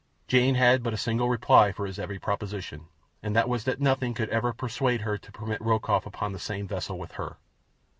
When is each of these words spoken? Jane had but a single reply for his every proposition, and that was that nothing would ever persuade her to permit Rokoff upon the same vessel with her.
Jane 0.27 0.55
had 0.55 0.81
but 0.81 0.95
a 0.95 0.97
single 0.97 1.29
reply 1.29 1.71
for 1.71 1.85
his 1.85 1.99
every 1.99 2.17
proposition, 2.17 2.87
and 3.21 3.35
that 3.35 3.47
was 3.47 3.65
that 3.65 3.79
nothing 3.79 4.15
would 4.19 4.29
ever 4.29 4.51
persuade 4.51 5.01
her 5.01 5.19
to 5.19 5.31
permit 5.31 5.61
Rokoff 5.61 6.07
upon 6.07 6.31
the 6.33 6.39
same 6.39 6.67
vessel 6.67 6.97
with 6.97 7.11
her. 7.21 7.37